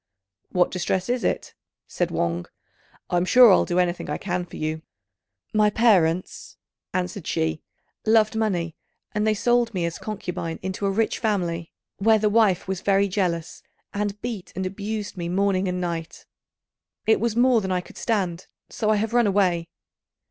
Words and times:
"What 0.49 0.71
distress 0.71 1.09
is 1.09 1.23
it?" 1.23 1.53
said 1.85 2.09
Wang; 2.09 2.47
"I'm 3.11 3.23
sure 3.23 3.51
I'll 3.51 3.65
do 3.65 3.77
anything 3.77 4.09
I 4.09 4.17
can 4.17 4.47
for 4.47 4.55
you." 4.57 4.81
"My 5.53 5.69
parents," 5.69 6.57
answered 6.91 7.27
she, 7.27 7.61
"loved 8.03 8.35
money, 8.35 8.75
and 9.11 9.27
they 9.27 9.35
sold 9.35 9.75
me 9.75 9.85
as 9.85 9.99
concubine 9.99 10.57
into 10.63 10.87
a 10.87 10.89
rich 10.89 11.19
family, 11.19 11.71
where 11.97 12.17
the 12.17 12.29
wife 12.31 12.67
was 12.67 12.81
very 12.81 13.07
jealous, 13.07 13.61
and 13.93 14.19
beat 14.23 14.51
and 14.55 14.65
abused 14.65 15.17
me 15.17 15.29
morning 15.29 15.67
and 15.67 15.79
night. 15.79 16.25
It 17.05 17.19
was 17.19 17.35
more 17.35 17.61
than 17.61 17.71
I 17.71 17.81
could 17.81 17.99
stand, 17.99 18.47
so 18.71 18.89
I 18.89 18.95
have 18.95 19.13
run 19.13 19.27
away." 19.27 19.69